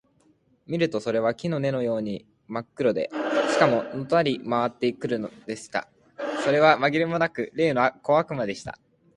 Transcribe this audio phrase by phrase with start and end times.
[0.65, 3.11] 見るとそれは木の根のようにまっ黒で、
[3.53, 5.87] しかも、のたくり廻っているのでした。
[6.43, 8.79] それはまぎれもなく、例の小悪魔でした。